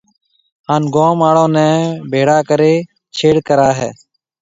ھان 0.67 0.83
گوم 0.95 1.19
آݪو 1.27 1.45
نيَ 1.55 1.69
ڀيݪا 2.11 2.37
ڪرَي 2.49 2.73
ڇيڙ 3.15 3.35
ڪرائيَ 3.47 3.77
ھيََََ 3.79 3.89